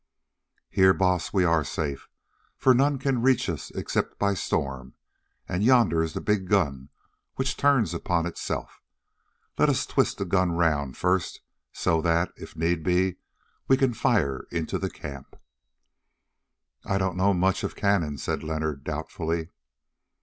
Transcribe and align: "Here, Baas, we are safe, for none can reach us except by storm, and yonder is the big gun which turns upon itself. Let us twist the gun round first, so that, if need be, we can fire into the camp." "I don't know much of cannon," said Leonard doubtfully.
"Here, 0.71 0.95
Baas, 0.95 1.31
we 1.31 1.43
are 1.43 1.63
safe, 1.63 2.09
for 2.57 2.73
none 2.73 2.97
can 2.97 3.21
reach 3.21 3.47
us 3.47 3.69
except 3.69 4.17
by 4.17 4.33
storm, 4.33 4.95
and 5.47 5.63
yonder 5.63 6.01
is 6.01 6.13
the 6.13 6.21
big 6.21 6.49
gun 6.49 6.89
which 7.35 7.55
turns 7.55 7.93
upon 7.93 8.25
itself. 8.25 8.81
Let 9.59 9.69
us 9.69 9.85
twist 9.85 10.17
the 10.17 10.25
gun 10.25 10.53
round 10.53 10.97
first, 10.97 11.41
so 11.71 12.01
that, 12.01 12.33
if 12.35 12.55
need 12.55 12.81
be, 12.81 13.17
we 13.67 13.77
can 13.77 13.93
fire 13.93 14.47
into 14.49 14.79
the 14.79 14.89
camp." 14.89 15.35
"I 16.83 16.97
don't 16.97 17.15
know 17.15 17.31
much 17.35 17.63
of 17.63 17.75
cannon," 17.75 18.17
said 18.17 18.41
Leonard 18.41 18.83
doubtfully. 18.83 19.49